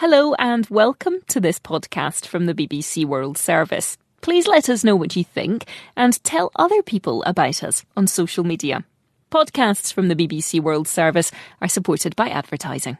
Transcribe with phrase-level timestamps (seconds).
[0.00, 3.98] Hello and welcome to this podcast from the BBC World Service.
[4.22, 8.42] Please let us know what you think and tell other people about us on social
[8.42, 8.82] media.
[9.30, 12.96] Podcasts from the BBC World Service are supported by advertising.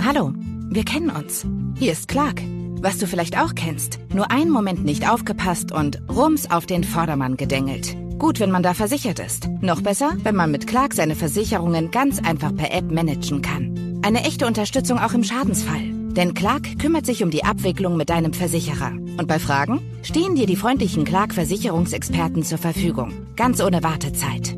[0.00, 0.32] Hallo,
[0.70, 1.44] wir kennen uns.
[1.78, 2.40] Hier ist Clark.
[2.80, 3.98] Was du vielleicht auch kennst.
[4.08, 7.94] Nur einen Moment nicht aufgepasst und rums auf den Vordermann gedengelt.
[8.18, 9.48] Gut, wenn man da versichert ist.
[9.60, 14.00] Noch besser, wenn man mit Clark seine Versicherungen ganz einfach per App managen kann.
[14.02, 15.82] Eine echte Unterstützung auch im Schadensfall.
[16.16, 18.90] Denn Clark kümmert sich um die Abwicklung mit deinem Versicherer.
[19.18, 23.12] Und bei Fragen stehen dir die freundlichen Clark-Versicherungsexperten zur Verfügung.
[23.36, 24.56] Ganz ohne Wartezeit.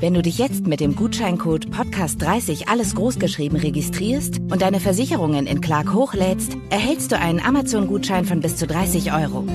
[0.00, 5.62] Wenn du dich jetzt mit dem Gutscheincode Podcast30 alles großgeschrieben registrierst und deine Versicherungen in
[5.62, 9.46] Clark hochlädst, erhältst du einen Amazon-Gutschein von bis zu 30 Euro.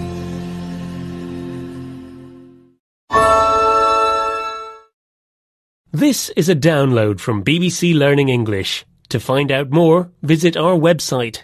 [5.93, 8.85] This is a download from BBC Learning English.
[9.07, 11.43] To find out more, visit our website.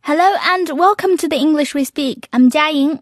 [0.00, 2.28] Hello and welcome to the English we speak.
[2.32, 3.00] I'm Jiaying.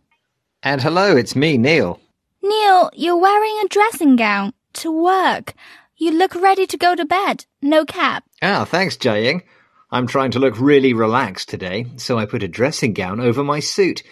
[0.62, 2.00] And hello, it's me, Neil.
[2.42, 5.54] Neil, you're wearing a dressing gown to work.
[5.96, 7.46] You look ready to go to bed.
[7.62, 8.24] No cap.
[8.42, 9.42] Ah, thanks, Jiaying.
[9.90, 13.60] I'm trying to look really relaxed today, so I put a dressing gown over my
[13.60, 14.02] suit.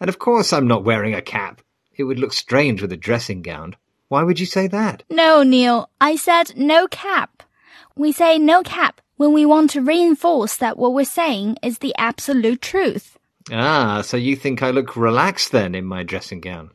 [0.00, 1.60] And of course I'm not wearing a cap.
[1.96, 3.76] It would look strange with a dressing gown.
[4.08, 5.02] Why would you say that?
[5.10, 5.90] No, Neil.
[6.00, 7.42] I said no cap.
[7.96, 11.94] We say no cap when we want to reinforce that what we're saying is the
[11.96, 13.16] absolute truth.
[13.52, 16.70] Ah, so you think I look relaxed then in my dressing gown?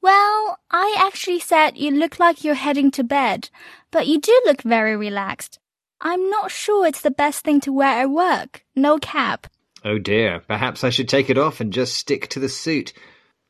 [0.00, 3.48] Well, I actually said you look like you're heading to bed,
[3.90, 5.58] but you do look very relaxed.
[6.00, 8.64] I'm not sure it's the best thing to wear at work.
[8.76, 9.46] No cap.
[9.84, 12.92] Oh dear, perhaps I should take it off and just stick to the suit.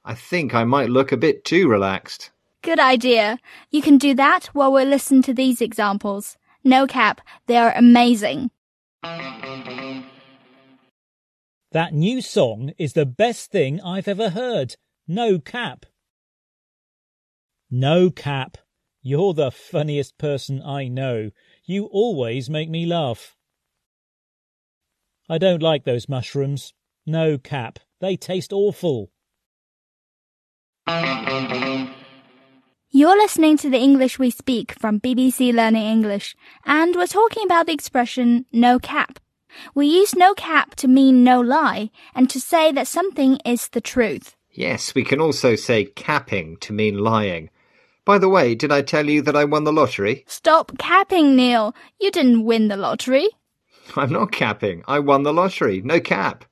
[0.04, 2.30] I think I might look a bit too relaxed.
[2.64, 3.38] Good idea.
[3.70, 6.38] You can do that while we listen to these examples.
[6.64, 8.50] No cap, they are amazing.
[11.72, 14.76] That new song is the best thing I've ever heard.
[15.06, 15.84] No cap.
[17.70, 18.56] No cap.
[19.02, 21.32] You're the funniest person I know.
[21.66, 23.36] You always make me laugh.
[25.28, 26.72] I don't like those mushrooms.
[27.04, 27.78] No cap.
[28.00, 29.10] They taste awful.
[33.04, 36.34] You're listening to the English we speak from BBC Learning English,
[36.64, 39.20] and we're talking about the expression no cap.
[39.74, 43.82] We use no cap to mean no lie and to say that something is the
[43.82, 44.36] truth.
[44.50, 47.50] Yes, we can also say capping to mean lying.
[48.06, 50.24] By the way, did I tell you that I won the lottery?
[50.26, 51.74] Stop capping, Neil.
[52.00, 53.28] You didn't win the lottery.
[53.96, 54.82] I'm not capping.
[54.88, 55.82] I won the lottery.
[55.82, 56.46] No cap.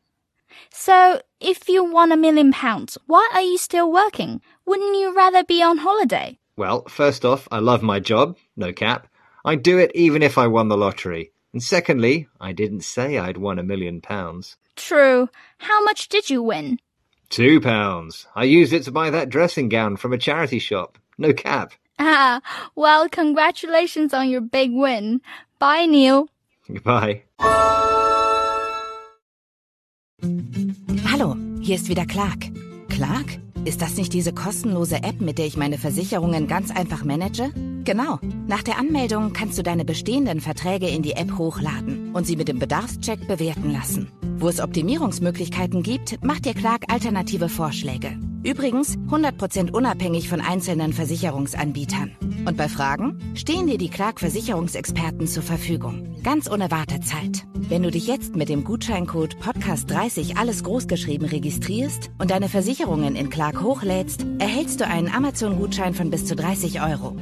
[0.68, 4.42] So, if you won a million pounds, why are you still working?
[4.66, 6.38] Wouldn't you rather be on holiday?
[6.56, 8.36] Well, first off, I love my job.
[8.56, 9.06] No cap.
[9.44, 11.32] I'd do it even if I won the lottery.
[11.52, 14.56] And secondly, I didn't say I'd won a million pounds.
[14.76, 15.28] True.
[15.58, 16.78] How much did you win?
[17.30, 18.26] Two pounds.
[18.34, 20.98] I used it to buy that dressing gown from a charity shop.
[21.18, 21.72] No cap.
[21.98, 22.40] Ah,
[22.74, 25.20] well, congratulations on your big win.
[25.60, 26.26] Bye, Neil.
[26.66, 27.22] Goodbye.
[31.04, 32.48] Hallo, hier ist wieder Clark.
[32.88, 33.38] Clark?
[33.64, 37.52] Ist das nicht diese kostenlose App, mit der ich meine Versicherungen ganz einfach manage?
[37.84, 38.18] Genau.
[38.48, 42.48] Nach der Anmeldung kannst du deine bestehenden Verträge in die App hochladen und sie mit
[42.48, 44.10] dem Bedarfscheck bewerten lassen.
[44.38, 48.18] Wo es Optimierungsmöglichkeiten gibt, macht dir Clark alternative Vorschläge.
[48.44, 52.16] Übrigens 100% unabhängig von einzelnen Versicherungsanbietern.
[52.46, 56.16] Und bei Fragen stehen dir die Clark Versicherungsexperten zur Verfügung.
[56.24, 57.46] Ganz ohne Wartezeit.
[57.54, 63.30] Wenn du dich jetzt mit dem Gutscheincode Podcast30 alles großgeschrieben registrierst und deine Versicherungen in
[63.30, 67.16] Clark hochlädst, erhältst du einen Amazon-Gutschein von bis zu 30 Euro.